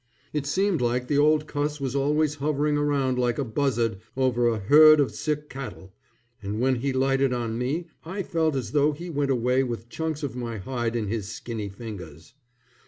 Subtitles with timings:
[0.33, 4.57] It seemed like the old cuss was always hovering around like a buzzard over a
[4.57, 5.93] herd of sick cattle,
[6.41, 10.23] and when he lighted on me I felt as though he went away with chunks
[10.23, 12.33] of my hide in his skinny fingers.